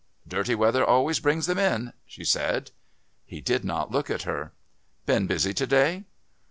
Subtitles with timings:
[0.27, 2.71] "Dirty weather always brings them in," she said.
[3.23, 4.51] He did not look at her.
[5.05, 6.05] "Been busy to day?"